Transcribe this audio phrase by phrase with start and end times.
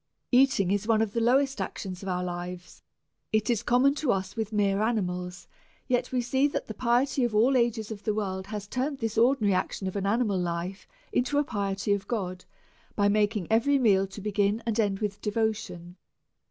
[0.31, 2.81] Eating is one of the lowest actions of our lives,
[3.31, 5.47] it is common to us with mere animals,
[5.87, 9.15] yet we see that the piety of all ages of the world has turned this
[9.15, 12.45] ordi nary action of animal life into a piety to God,
[12.95, 15.97] by mak^ ing every meal to begin and end with devotion.